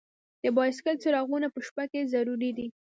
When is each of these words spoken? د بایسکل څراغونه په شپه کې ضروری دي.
د 0.43 0.45
بایسکل 0.55 0.95
څراغونه 1.03 1.47
په 1.53 1.59
شپه 1.67 1.83
کې 1.91 2.09
ضروری 2.13 2.51
دي. 2.57 2.67